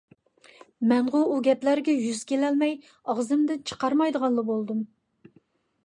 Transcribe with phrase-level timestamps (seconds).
[0.91, 4.83] مەنغۇ ئۇ گەپلەرگە يۈز كېلەلمەي ئاغزىمدىن چىقارمايدىغانلا بولدۇم.